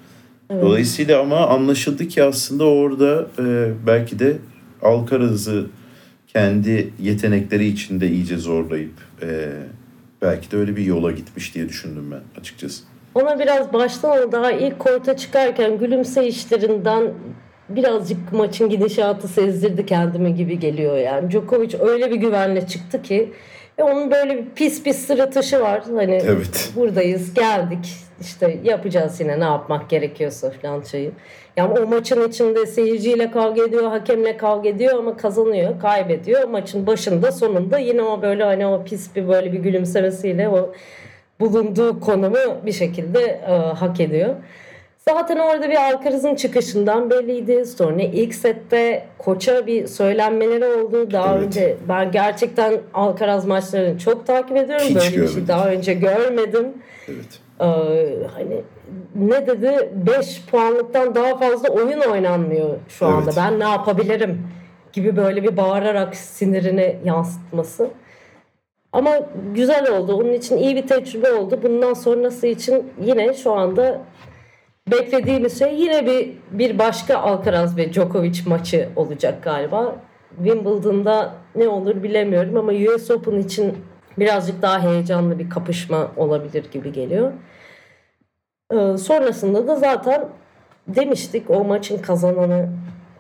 [0.51, 4.37] Dolayısıyla ama anlaşıldı ki aslında orada e, belki de
[4.83, 5.67] Alcaraz'ı
[6.27, 9.51] kendi yetenekleri içinde iyice zorlayıp e,
[10.23, 12.85] belki de öyle bir yola gitmiş diye düşündüm ben açıkçası.
[13.15, 17.13] Ona biraz baştan daha ilk korta çıkarken gülümseyişlerinden
[17.69, 21.31] birazcık maçın gidişatı sezdirdi kendime gibi geliyor yani.
[21.31, 23.33] Djokovic öyle bir güvenle çıktı ki
[23.79, 25.83] ve onun böyle bir pis pis sırıtışı var.
[25.97, 26.73] Hani Evet.
[26.77, 27.87] buradayız geldik
[28.21, 31.11] işte yapacağız yine ne yapmak gerekiyorsa falan şeyi.
[31.57, 36.49] Yani o maçın içinde seyirciyle kavga ediyor, hakemle kavga ediyor ama kazanıyor, kaybediyor.
[36.49, 40.73] Maçın başında sonunda yine o böyle hani o pis bir böyle bir gülümsemesiyle o
[41.41, 44.35] bulunduğu konumu bir şekilde e, hak ediyor.
[45.09, 47.67] Zaten orada bir Alcaraz'ın çıkışından belliydi.
[47.67, 51.11] Sonra ilk sette koça bir söylenmeleri oldu.
[51.13, 51.47] Daha Evet.
[51.47, 54.87] önce ben gerçekten Alcaraz maçlarını çok takip ediyorum.
[54.87, 55.45] Hiç Böyle bir şey görmedim.
[55.49, 56.67] daha önce görmedim.
[57.09, 57.41] Evet.
[57.61, 57.65] Ee,
[58.35, 58.63] hani
[59.15, 63.23] ne dedi 5 puanlıktan daha fazla oyun oynanmıyor şu anda.
[63.25, 63.35] Evet.
[63.37, 64.43] Ben ne yapabilirim
[64.93, 67.89] gibi böyle bir bağırarak sinirini yansıtması.
[68.93, 69.11] Ama
[69.55, 70.15] güzel oldu.
[70.15, 71.61] Onun için iyi bir tecrübe oldu.
[71.63, 74.01] Bundan sonrası için yine şu anda
[74.91, 79.97] beklediğimiz şey yine bir bir başka Alcaraz ve Djokovic maçı olacak galiba.
[80.37, 83.75] Wimbledon'da ne olur bilemiyorum ama US Open için
[84.19, 87.33] birazcık daha heyecanlı bir kapışma olabilir gibi geliyor.
[88.73, 90.29] Ee, sonrasında da zaten
[90.87, 92.69] demiştik o maçın kazananı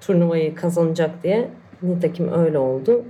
[0.00, 1.48] turnuvayı kazanacak diye.
[1.82, 3.04] Nitekim öyle oldu.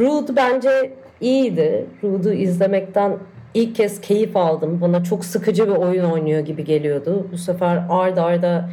[0.00, 1.86] Ruud bence iyiydi.
[2.04, 3.18] Ruud'u izlemekten
[3.54, 4.80] ilk kez keyif aldım.
[4.80, 7.26] Bana çok sıkıcı bir oyun oynuyor gibi geliyordu.
[7.32, 8.70] Bu sefer ard arda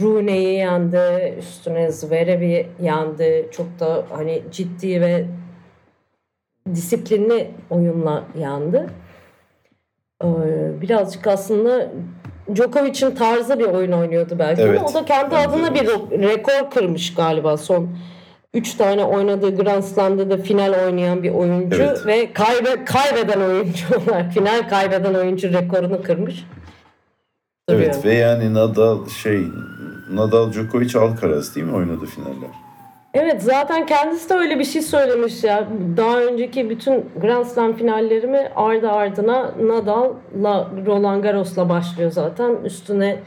[0.00, 3.48] Rooney'i yendi, üstüne Zverev'i yendi.
[3.52, 5.24] Çok da hani ciddi ve
[6.74, 8.86] disiplinli oyunla yendi.
[10.24, 10.26] Ee,
[10.80, 11.88] birazcık aslında
[12.54, 15.86] Djokovic'in tarzı bir oyun oynuyordu belki Evet, ama o da kendi adına bir
[16.22, 17.88] rekor kırmış galiba son
[18.54, 22.06] 3 tane oynadığı Grand Slam'da da final oynayan bir oyuncu Evet.
[22.06, 26.44] ve kaybe, kaybeden oyuncu olarak final kaybeden oyuncu rekorunu kırmış.
[27.68, 27.84] Duruyor.
[27.84, 29.42] Evet ve yani Nadal şey
[30.12, 32.50] Nadal Djokovic Alcaraz değil mi oynadı finaller?
[33.14, 35.68] Evet zaten kendisi de öyle bir şey söylemiş ya.
[35.96, 42.56] Daha önceki bütün Grand Slam finallerimi ardı ardına Nadal'la Roland Garros'la başlıyor zaten.
[42.64, 43.18] Üstüne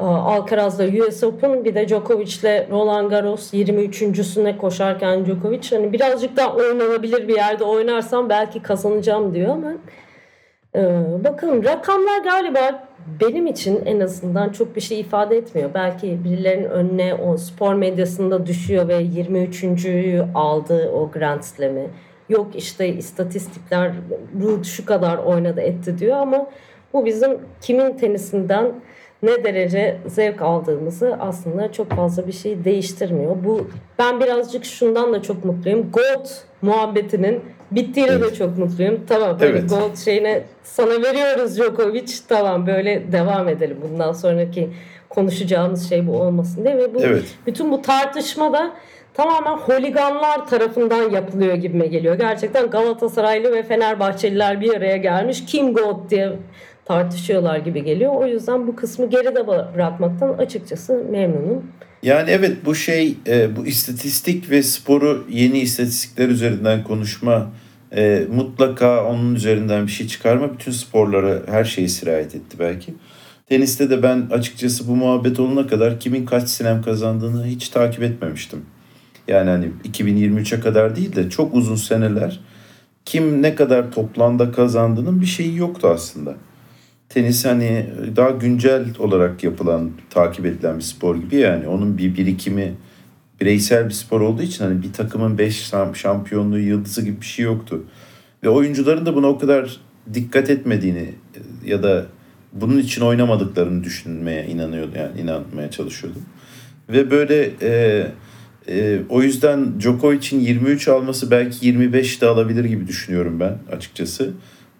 [0.00, 6.54] e, Alcaraz'la US Open bir de Djokovic'le Roland Garros 23.süne koşarken Djokovic hani birazcık daha
[6.54, 9.72] oynanabilir bir yerde oynarsam belki kazanacağım diyor ama
[10.74, 12.88] e, bakalım rakamlar galiba
[13.20, 15.70] benim için en azından çok bir şey ifade etmiyor.
[15.74, 21.88] Belki birilerinin önüne o spor medyasında düşüyor ve 23.'yü aldı o Grand Slam'i.
[22.28, 23.92] Yok işte istatistikler
[24.42, 26.46] Ruud şu kadar oynadı etti diyor ama
[26.92, 28.72] bu bizim kimin tenisinden
[29.22, 33.36] ne derece zevk aldığımızı aslında çok fazla bir şey değiştirmiyor.
[33.44, 35.90] Bu ben birazcık şundan da çok mutluyum.
[35.92, 36.26] Gold
[36.62, 38.30] muhabbetinin bittiğine evet.
[38.30, 39.00] de çok mutluyum.
[39.08, 39.70] Tamam böyle evet.
[39.70, 42.12] Gold şeyine sana veriyoruz Djokovic.
[42.28, 43.78] Tamam böyle devam edelim.
[43.82, 44.70] Bundan sonraki
[45.08, 47.24] konuşacağımız şey bu olmasın diye ve bu evet.
[47.46, 48.72] bütün bu tartışma da
[49.14, 52.14] tamamen holiganlar tarafından yapılıyor gibime geliyor.
[52.14, 55.44] Gerçekten Galatasaraylı ve Fenerbahçeliler bir araya gelmiş.
[55.46, 56.32] Kim God diye
[56.86, 58.12] tartışıyorlar gibi geliyor.
[58.14, 61.64] O yüzden bu kısmı geride bırakmaktan açıkçası memnunum.
[62.02, 67.50] Yani evet bu şey e, bu istatistik ve sporu yeni istatistikler üzerinden konuşma
[67.96, 72.94] e, mutlaka onun üzerinden bir şey çıkarma bütün sporlara her şeyi sirayet etti belki.
[73.48, 78.64] Teniste de ben açıkçası bu muhabbet olana kadar kimin kaç sinem kazandığını hiç takip etmemiştim.
[79.28, 82.40] Yani hani 2023'e kadar değil de çok uzun seneler
[83.04, 86.34] kim ne kadar toplanda kazandığının bir şeyi yoktu aslında
[87.16, 91.68] tenis hani daha güncel olarak yapılan, takip edilen bir spor gibi yani.
[91.68, 92.74] Onun bir birikimi
[93.40, 97.84] bireysel bir spor olduğu için hani bir takımın 5 şampiyonluğu yıldızı gibi bir şey yoktu.
[98.44, 99.80] Ve oyuncuların da buna o kadar
[100.14, 101.14] dikkat etmediğini
[101.64, 102.06] ya da
[102.52, 106.22] bunun için oynamadıklarını düşünmeye inanıyordu yani inanmaya çalışıyordum.
[106.88, 108.02] Ve böyle e,
[108.68, 114.32] e, o yüzden Djokovic'in 23 alması belki 25 de alabilir gibi düşünüyorum ben açıkçası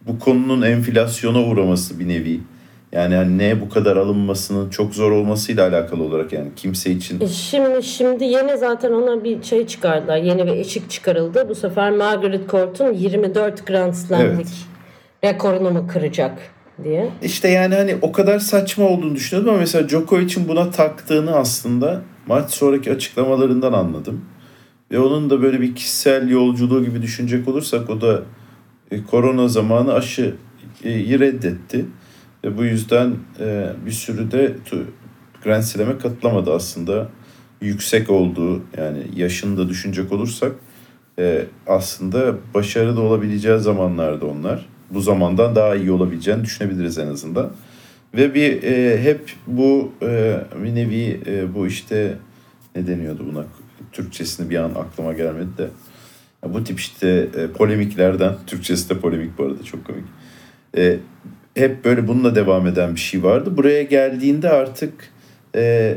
[0.06, 2.40] bu konunun enflasyona uğraması bir nevi.
[2.92, 7.20] Yani hani ne bu kadar alınmasının çok zor olmasıyla alakalı olarak yani kimse için.
[7.20, 10.16] E şimdi şimdi yeni zaten ona bir şey çıkardılar.
[10.16, 11.48] Yeni bir eşik çıkarıldı.
[11.48, 14.46] Bu sefer Margaret Court'un 24 Grand Slam'lik
[15.22, 15.34] evet.
[15.34, 16.38] rekorunu mu kıracak
[16.84, 17.08] diye.
[17.22, 22.50] İşte yani hani o kadar saçma olduğunu düşünüyordum ama mesela Djokovic'in buna taktığını aslında maç
[22.50, 24.24] sonraki açıklamalarından anladım.
[24.90, 28.22] Ve onun da böyle bir kişisel yolculuğu gibi düşünecek olursak o da
[28.90, 31.84] e, korona zamanı aşıyı reddetti.
[32.44, 34.56] Ve bu yüzden e, bir sürü de
[35.44, 37.08] Grand Slam'e katılamadı aslında.
[37.60, 40.52] Yüksek olduğu yani yaşını da düşünecek olursak
[41.18, 44.66] e, aslında başarılı olabileceği zamanlarda onlar.
[44.90, 47.50] Bu zamandan daha iyi olabileceğini düşünebiliriz en azından.
[48.14, 52.18] Ve bir e, hep bu e, bir nevi e, bu işte
[52.76, 53.44] ne deniyordu buna
[53.92, 55.68] Türkçesini bir an aklıma gelmedi de
[56.44, 60.04] bu tip işte e, polemiklerden, Türkçesi de polemik bu arada çok komik.
[60.76, 60.96] E,
[61.54, 63.56] hep böyle bununla devam eden bir şey vardı.
[63.56, 64.92] Buraya geldiğinde artık
[65.54, 65.94] e,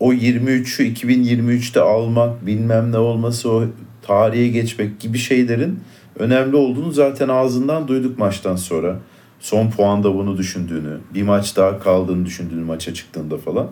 [0.00, 3.64] o 23'ü 2023'te almak, bilmem ne olması, o
[4.02, 5.80] tarihe geçmek gibi şeylerin
[6.18, 8.98] önemli olduğunu zaten ağzından duyduk maçtan sonra.
[9.40, 13.70] Son puanda bunu düşündüğünü, bir maç daha kaldığını düşündüğünü maça çıktığında falan.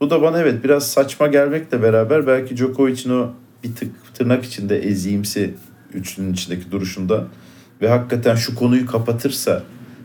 [0.00, 3.30] Bu da bana evet biraz saçma gelmekle beraber belki Djokovic'in o
[3.64, 5.54] bir tık tırnak içinde eziyimsi
[5.94, 7.26] üçlünün içindeki duruşunda
[7.82, 9.62] ve hakikaten şu konuyu kapatırsa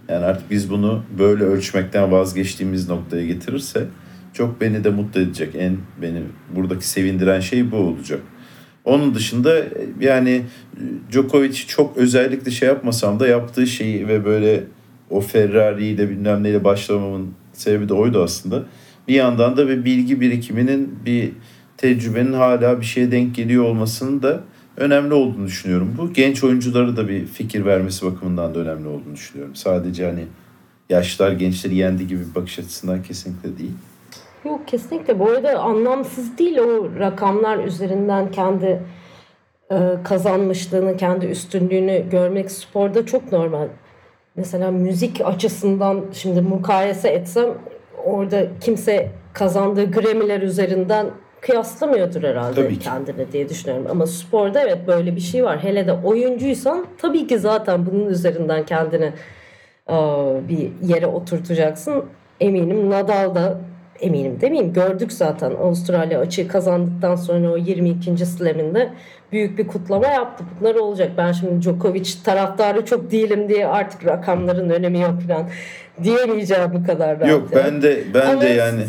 [0.10, 3.88] yani artık biz bunu böyle ölçmekten vazgeçtiğimiz noktaya getirirse
[4.34, 5.56] çok beni de mutlu edecek.
[5.56, 6.22] En beni
[6.56, 8.19] buradaki sevindiren şey bu olacak.
[8.86, 9.63] Onun dışında
[10.00, 10.41] yani
[11.12, 14.63] Djokovic çok özellikle şey yapmasam da yaptığı şeyi ve böyle
[15.10, 18.65] o Ferrari ile bilmem neyle başlamamın sebebi de oydu aslında.
[19.08, 21.32] Bir yandan da bir bilgi birikiminin bir
[21.80, 24.39] tecrübenin hala bir şeye denk geliyor olmasının da
[24.78, 25.96] önemli olduğunu düşünüyorum.
[25.98, 29.56] Bu genç oyuncuları da bir fikir vermesi bakımından da önemli olduğunu düşünüyorum.
[29.56, 30.24] Sadece hani
[30.89, 33.74] yaşlar gençleri yendi gibi bir bakış açısından kesinlikle değil.
[34.46, 35.20] Yok kesinlikle.
[35.20, 38.82] Bu arada anlamsız değil o rakamlar üzerinden kendi
[39.72, 43.68] e, kazanmışlığını, kendi üstünlüğünü görmek sporda çok normal.
[44.36, 47.50] Mesela müzik açısından şimdi mukayese etsem
[48.06, 51.06] orada kimse kazandığı Grammy'ler üzerinden
[51.41, 53.88] kıyaslamıyordur herhalde tabii kendine diye düşünüyorum.
[53.89, 55.63] Ama sporda evet böyle bir şey var.
[55.63, 59.13] Hele de oyuncuysan tabii ki zaten bunun üzerinden kendini
[60.49, 62.06] bir yere oturtacaksın.
[62.39, 63.60] Eminim Nadal da
[64.02, 64.74] eminim demeyeyim.
[64.74, 68.26] Gördük zaten Avustralya açığı kazandıktan sonra o 22.
[68.26, 68.90] slaminde
[69.32, 70.44] büyük bir kutlama yaptı.
[70.62, 71.12] Bunlar olacak.
[71.18, 75.50] Ben şimdi Djokovic taraftarı çok değilim diye artık rakamların önemi yok falan
[76.04, 77.30] diyemeyeceğim bu kadar rahat.
[77.32, 78.82] Yok ben de ben Ama- de yani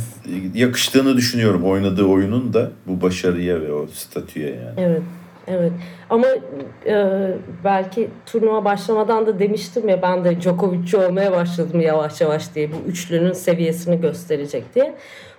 [0.55, 4.75] yakıştığını düşünüyorum oynadığı oyunun da bu başarıya ve o statüye yani.
[4.77, 5.03] Evet,
[5.47, 5.73] evet.
[6.11, 6.27] Ama
[6.87, 7.27] e,
[7.65, 12.89] belki turnuva başlamadan da demiştim ya ben de Djokovic'ci olmaya başladım yavaş yavaş diye bu
[12.89, 14.95] üçlünün seviyesini gösterecek diye.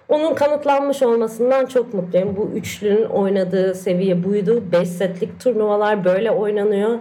[0.09, 2.35] Onun kanıtlanmış olmasından çok mutluyum.
[2.35, 4.63] Bu üçlünün oynadığı seviye buydu.
[4.71, 6.99] 5 setlik turnuvalar böyle oynanıyor.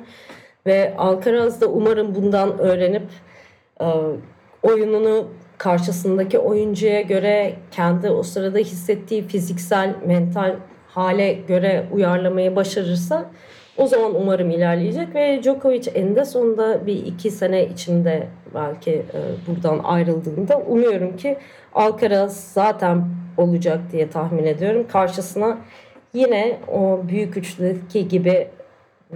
[0.66, 3.02] Ve Alcaraz da umarım bundan öğrenip
[3.80, 3.86] e,
[4.62, 10.56] oyununu karşısındaki oyuncuya göre kendi o sırada hissettiği fiziksel, mental
[11.00, 13.30] hale göre uyarlamayı başarırsa
[13.76, 19.80] o zaman umarım ilerleyecek ve Djokovic eninde sonunda bir iki sene içinde belki e, buradan
[19.84, 21.36] ayrıldığında umuyorum ki
[21.74, 23.04] Alcaraz zaten
[23.36, 24.86] olacak diye tahmin ediyorum.
[24.92, 25.58] Karşısına
[26.14, 28.48] yine o büyük üçlüdeki gibi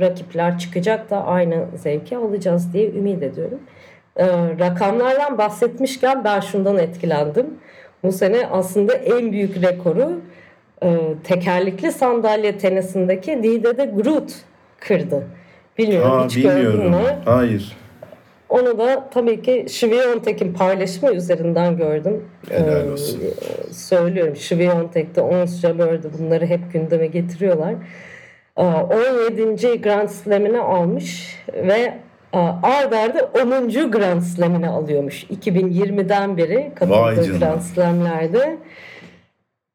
[0.01, 3.61] rakipler çıkacak da aynı zevki alacağız diye ümit ediyorum.
[4.17, 4.27] Ee,
[4.59, 7.47] rakamlardan bahsetmişken ben şundan etkilendim.
[8.03, 10.21] Bu sene aslında en büyük rekoru
[10.83, 14.33] e, tekerlekli sandalye tenisindeki Didede Groot
[14.81, 15.27] kırdı.
[15.79, 16.91] Bilmiyorum Aa, hiç gördün bilmiyorum.
[16.91, 17.17] mü?
[17.25, 17.77] Hayır.
[18.49, 22.25] Onu da tabii ki Şiviyontek'in paylaşımı üzerinden gördüm.
[22.51, 23.21] Helal Ee, olsun.
[23.73, 27.75] söylüyorum Şiviyontek'te Ons Jabber'de bunları hep gündeme getiriyorlar.
[28.57, 29.81] Ee, 17.
[29.83, 31.95] Grand Slam'ini almış ve
[32.35, 33.31] e, ard arda
[33.85, 33.91] 10.
[33.91, 35.25] Grand Slam'ini alıyormuş.
[35.25, 37.39] 2020'den beri katıldığı.
[37.39, 38.57] Grand Slam'lerde.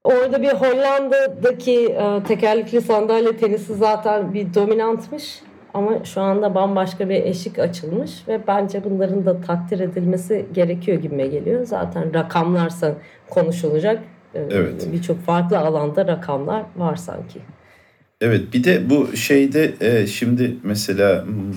[0.03, 5.39] Orada bir Hollanda'daki e, tekerlekli sandalye tenisi zaten bir dominantmış.
[5.73, 11.27] Ama şu anda bambaşka bir eşik açılmış ve bence bunların da takdir edilmesi gerekiyor gibime
[11.27, 11.65] geliyor.
[11.65, 12.95] Zaten rakamlarsa
[13.29, 14.03] konuşulacak.
[14.33, 14.87] E, Evet.
[14.93, 17.39] Birçok farklı alanda rakamlar var sanki.
[18.21, 21.53] Evet bir de bu şeyde e, şimdi mesela hmm,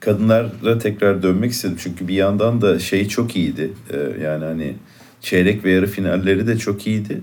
[0.00, 1.76] kadınlara tekrar dönmek istedim.
[1.80, 3.70] Çünkü bir yandan da şey çok iyiydi.
[3.92, 4.74] E, yani hani
[5.20, 7.20] çeyrek ve yarı finalleri de çok iyiydi.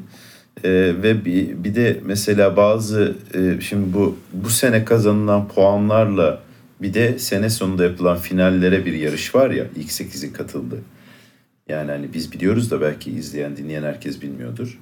[0.63, 0.69] E,
[1.03, 6.41] ve bir, bir de mesela bazı e, şimdi bu bu sene kazanılan puanlarla
[6.81, 10.75] bir de sene sonunda yapılan finallere bir yarış var ya ilk 8'i katıldı.
[11.69, 14.79] Yani hani biz biliyoruz da belki izleyen dinleyen herkes bilmiyordur.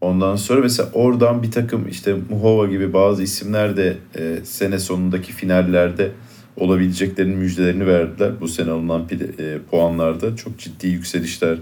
[0.00, 5.32] Ondan sonra mesela oradan bir takım işte Muhova gibi bazı isimler de e, sene sonundaki
[5.32, 6.10] finallerde
[6.56, 8.32] olabileceklerinin müjdelerini verdiler.
[8.40, 11.58] Bu sene alınan pide- e, puanlarda çok ciddi yükselişler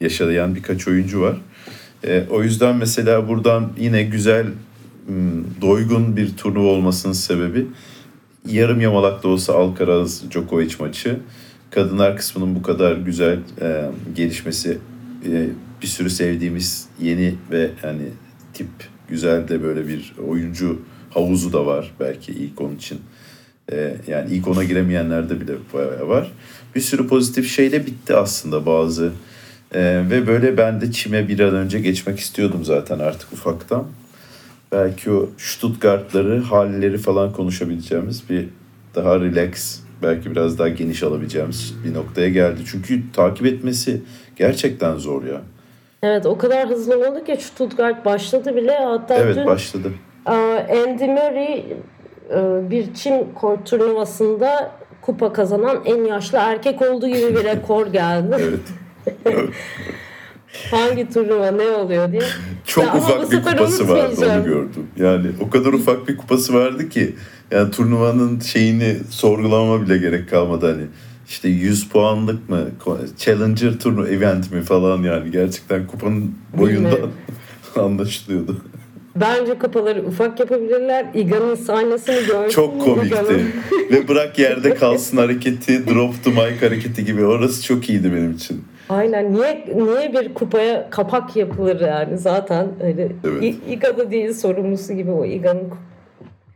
[0.00, 1.36] yaşayan birkaç oyuncu var.
[2.04, 4.46] E, o yüzden mesela buradan yine güzel,
[5.60, 7.66] doygun bir turnuva olmasının sebebi
[8.48, 11.20] yarım yamalak da olsa Alcaraz Djokovic maçı.
[11.70, 14.78] Kadınlar kısmının bu kadar güzel e, gelişmesi
[15.26, 15.46] e,
[15.82, 18.08] bir sürü sevdiğimiz yeni ve hani
[18.54, 18.68] tip
[19.08, 23.00] güzel de böyle bir oyuncu havuzu da var belki ilk onun için.
[23.72, 26.32] E, yani ilk ona giremeyenlerde bile bayağı var.
[26.74, 29.12] Bir sürü pozitif şeyle bitti aslında bazı.
[29.74, 33.84] E, ve böyle ben de çime bir an önce geçmek istiyordum zaten artık ufaktan.
[34.72, 38.48] Belki o Stuttgart'ları, halleri falan konuşabileceğimiz bir
[38.94, 42.60] daha relax, belki biraz daha geniş alabileceğimiz bir noktaya geldi.
[42.70, 44.02] Çünkü takip etmesi
[44.36, 45.40] gerçekten zor ya.
[46.02, 48.78] Evet o kadar hızlı oldu ki Stuttgart başladı bile.
[48.78, 49.92] Hatta Evet dün başladı.
[50.26, 51.64] Aa, Andy Murray
[52.30, 54.70] e, bir çim kort turnuvasında
[55.02, 58.36] kupa kazanan en yaşlı erkek olduğu gibi bir rekor geldi.
[58.40, 58.60] Evet.
[60.70, 62.22] Hangi turnuva ne oluyor diye.
[62.66, 64.86] Çok Ya ufak bir kupası vardı onu gördüm.
[64.96, 67.14] Yani o kadar ufak bir kupası vardı ki
[67.50, 70.86] yani turnuvanın şeyini sorgulamama bile gerek kalmadı hani.
[71.28, 72.60] İşte 100 puanlık mı?
[73.18, 77.10] Challenger turnu event mi falan yani gerçekten kupanın boyundan
[77.76, 78.56] anlaşılıyordu.
[79.16, 81.06] Bence kupaları ufak yapabilirler.
[81.14, 82.50] Iga'nın sahnesini gördüm.
[82.50, 83.46] Çok komikti.
[83.90, 87.24] Ve bırak yerde kalsın hareketi, drop to mic hareketi gibi.
[87.24, 88.64] Orası çok iyiydi benim için.
[88.88, 89.34] Aynen.
[89.34, 93.54] Niye niye bir kupaya kapak yapılır yani zaten öyle Evet.
[93.68, 95.70] Iga'da değil sorumlusu gibi o Iga'nın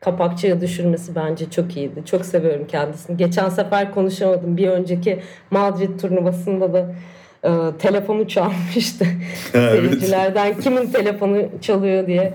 [0.00, 2.02] kapakçıya düşürmesi bence çok iyiydi.
[2.06, 3.16] Çok seviyorum kendisini.
[3.16, 4.56] Geçen sefer konuşamadım.
[4.56, 6.94] Bir önceki Madrid turnuvasında da
[7.44, 9.06] e, telefonu çalmıştı.
[9.54, 9.72] evet.
[9.72, 12.34] Seyircilerden kimin telefonu çalıyor diye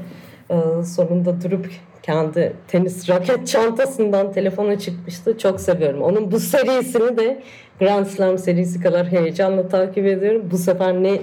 [0.50, 1.70] e, sonunda durup
[2.04, 5.38] kendi tenis raket çantasından telefona çıkmıştı.
[5.38, 6.02] Çok seviyorum.
[6.02, 7.42] Onun bu serisini de
[7.80, 10.42] Grand Slam serisi kadar heyecanla takip ediyorum.
[10.52, 11.22] Bu sefer ne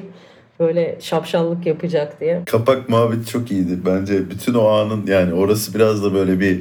[0.61, 2.43] böyle şapşallık yapacak diye.
[2.47, 3.79] Kapak muhabbeti çok iyiydi.
[3.87, 6.61] Bence bütün o anın yani orası biraz da böyle bir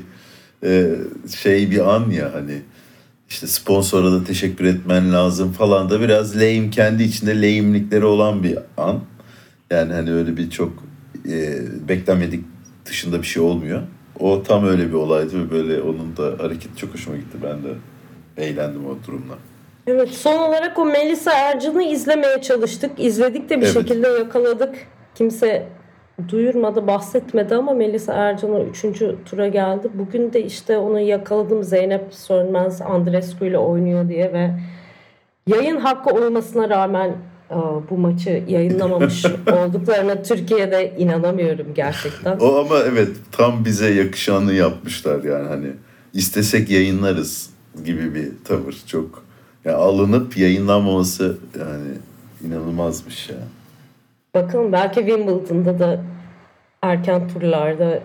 [0.63, 0.95] e,
[1.37, 2.61] şey bir an ya hani
[3.29, 8.57] işte sponsora da teşekkür etmen lazım falan da biraz lame kendi içinde lame'likleri olan bir
[8.77, 8.99] an.
[9.71, 10.71] Yani hani öyle bir çok
[11.29, 12.43] e, beklenmedik
[12.85, 13.81] dışında bir şey olmuyor.
[14.19, 17.37] O tam öyle bir olaydı ve böyle onun da hareketi çok hoşuma gitti.
[17.43, 17.73] Ben de
[18.37, 19.37] eğlendim o durumla.
[19.87, 22.91] Evet son olarak o Melisa Ercan'ı izlemeye çalıştık.
[22.97, 23.73] İzledik de bir Evet.
[23.73, 24.75] şekilde yakaladık.
[25.15, 25.67] Kimse
[26.29, 28.81] duyurmadı, bahsetmedi ama Melisa Ercan'a 3.
[29.29, 29.87] tura geldi.
[29.93, 34.49] Bugün de işte onu yakaladım Zeynep Sönmez Andrescu ile oynuyor diye ve
[35.47, 37.09] yayın hakkı olmasına rağmen
[37.51, 37.55] e,
[37.89, 39.25] bu maçı yayınlamamış
[39.65, 42.37] olduklarına Türkiye'de inanamıyorum gerçekten.
[42.39, 45.67] O ama evet tam bize yakışanı yapmışlar yani hani
[46.13, 47.49] istesek yayınlarız
[47.85, 49.23] gibi bir tavır çok
[49.65, 51.89] yani alınıp yayınlanmaması yani
[52.47, 53.37] inanılmazmış ya.
[54.35, 56.03] Bakalım belki Wimbledon'da da
[56.81, 58.03] erken turlarda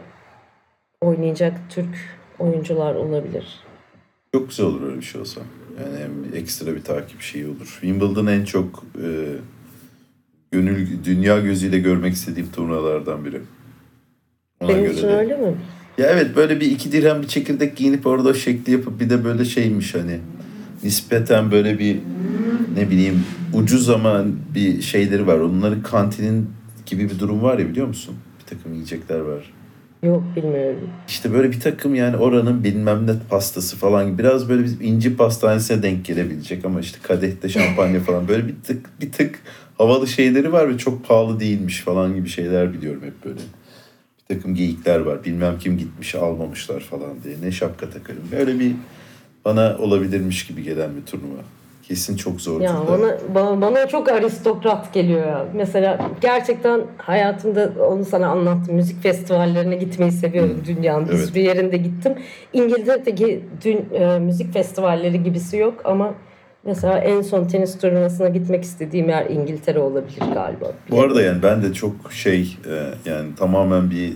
[1.00, 3.44] oynayacak Türk oyuncular olabilir.
[4.32, 5.40] Çok güzel olur öyle bir şey olsa.
[5.80, 7.78] Yani hem ekstra bir takip şeyi olur.
[7.80, 9.08] Wimbledon en çok e,
[10.52, 13.40] gönül dünya gözüyle görmek istediğim turnuvalardan biri.
[14.60, 15.16] Ona göre için de.
[15.16, 15.56] öyle mi?
[15.98, 19.24] Ya evet böyle bir iki dirhem bir çekirdek giyinip orada o şekli yapıp bir de
[19.24, 20.20] böyle şeymiş hani
[20.84, 21.98] nispeten böyle bir
[22.76, 24.24] ne bileyim ucuz ama
[24.54, 25.38] bir şeyleri var.
[25.38, 26.50] Onların kantinin
[26.86, 28.14] gibi bir durum var ya biliyor musun?
[28.40, 29.52] Bir takım yiyecekler var.
[30.02, 30.90] Yok bilmiyorum.
[31.08, 35.16] İşte böyle bir takım yani oranın bilmem ne pastası falan gibi biraz böyle bir inci
[35.16, 39.38] pastanesine denk gelebilecek ama işte kadehte şampanya falan böyle bir tık bir tık
[39.78, 43.40] havalı şeyleri var ve çok pahalı değilmiş falan gibi şeyler biliyorum hep böyle.
[44.30, 45.24] Bir takım geyikler var.
[45.24, 47.36] Bilmem kim gitmiş almamışlar falan diye.
[47.42, 48.22] Ne şapka takarım.
[48.32, 48.72] Böyle bir
[49.46, 51.40] bana olabilirmiş gibi gelen bir turnuva.
[51.82, 52.60] Kesin çok zor.
[52.60, 55.46] Ya bana, bana, bana çok aristokrat geliyor ya.
[55.54, 58.74] Mesela gerçekten hayatımda onu sana anlattım.
[58.74, 61.08] Müzik festivallerine gitmeyi seviyorum dünyanın.
[61.08, 61.26] Bir Evet.
[61.26, 62.12] sürü yerinde gittim.
[62.52, 66.14] İngiltere'deki dün, e, müzik festivalleri gibisi yok ama
[66.64, 70.72] mesela en son tenis turnuvasına gitmek istediğim yer İngiltere olabilir galiba.
[70.90, 74.12] Bu arada yani ben de çok şey e, yani tamamen bir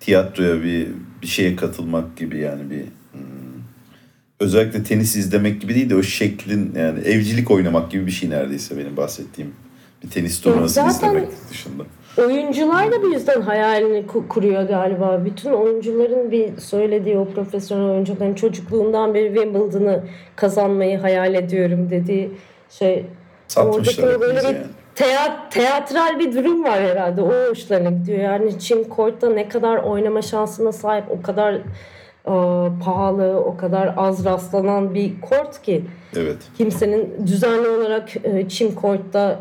[0.00, 0.88] tiyatroya bir
[1.22, 2.97] bir şeye katılmak gibi yani bir hmm,
[4.40, 8.78] özellikle tenis izlemek gibi değil de o şeklin yani evcilik oynamak gibi bir şey neredeyse
[8.78, 9.52] benim bahsettiğim
[10.04, 11.82] bir tenis turnuvasını zaten- izlemek dışında.
[12.18, 15.22] Oyuncular da bu yüzden hayalini ku- kuruyor galiba.
[15.24, 20.04] Bütün oyuncuların bir söylediği o profesyonel oyuncuların çocukluğundan beri Wimbledon'ı
[20.36, 22.30] kazanmayı hayal ediyorum dediği
[22.70, 23.04] şey
[23.48, 24.56] Satmışlar böyle bir yani.
[24.94, 27.22] teat, teatral bir durum var herhalde.
[27.22, 28.18] O hoşlarına gidiyor.
[28.18, 31.54] Yani Çin Court'ta ne kadar oynama şansına sahip, o kadar
[32.84, 35.84] pahalı, o kadar az rastlanan bir kort ki
[36.16, 36.36] Evet.
[36.58, 39.40] kimsenin düzenli olarak e, Çim Court'ta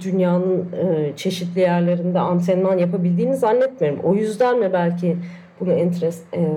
[0.00, 4.00] dünyanın e, çeşitli yerlerinde antrenman yapabildiğini zannetmiyorum.
[4.04, 5.16] O yüzden mi belki
[5.60, 6.48] bunu entres, e,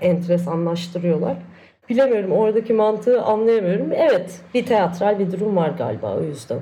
[0.00, 1.36] enteresanlaştırıyorlar?
[1.88, 2.32] Bilemiyorum.
[2.32, 3.92] Oradaki mantığı anlayamıyorum.
[3.92, 6.58] Evet, bir teatral bir durum var galiba o yüzden.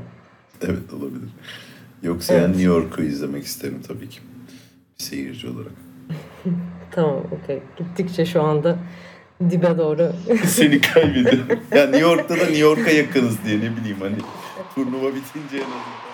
[0.62, 1.28] Evet olabilir.
[2.02, 2.42] Yoksa Evet.
[2.42, 4.20] yani New York'u izlemek isterim tabii ki.
[4.98, 5.72] Bir seyirci olarak.
[6.90, 7.62] Tamam, okey.
[7.76, 8.76] Gittikçe şu anda
[9.50, 10.12] dibe doğru.
[10.46, 11.60] Seni kaybediyorum.
[11.74, 14.16] yani New York'ta da New York'a yakınız diye ne bileyim hani
[14.74, 16.09] turnuva bitince en azından.